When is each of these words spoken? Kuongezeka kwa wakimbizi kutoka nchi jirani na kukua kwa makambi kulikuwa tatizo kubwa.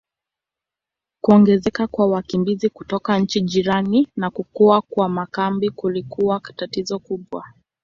Kuongezeka 1.23 1.87
kwa 1.87 2.07
wakimbizi 2.07 2.69
kutoka 2.69 3.19
nchi 3.19 3.41
jirani 3.41 4.07
na 4.15 4.29
kukua 4.31 4.81
kwa 4.81 5.09
makambi 5.09 5.69
kulikuwa 5.69 6.39
tatizo 6.55 6.99
kubwa. 6.99 7.45